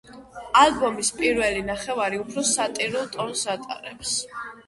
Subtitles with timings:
[0.61, 4.17] ალბომის პირველი ნახევარი უფრო სატირულ ტონს ატარებს.